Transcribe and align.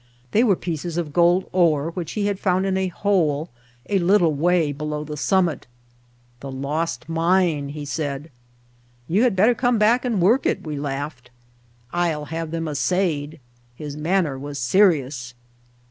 They 0.31 0.43
were 0.43 0.55
pieces 0.55 0.97
of 0.97 1.13
gold 1.13 1.47
ore 1.51 1.91
which 1.91 2.13
he 2.13 2.25
had 2.25 2.39
found 2.39 2.65
in 2.65 2.75
a 2.75 2.87
hole 2.87 3.51
a 3.87 3.99
little 3.99 4.33
way 4.33 4.71
below 4.71 5.03
the 5.03 5.15
summit. 5.15 5.67
"The 6.39 6.49
lost 6.51 7.07
mine," 7.07 7.69
he 7.69 7.85
said. 7.85 8.31
"You 9.07 9.21
had 9.21 9.35
better 9.35 9.53
come 9.53 9.77
back 9.77 10.03
and 10.03 10.19
work 10.19 10.47
it," 10.47 10.63
we 10.63 10.75
laughed. 10.79 11.29
"I'll 11.93 12.25
have 12.25 12.49
them 12.49 12.67
assayed." 12.67 13.39
His 13.75 13.95
manner 13.95 14.39
was 14.39 14.57
serious. 14.57 15.35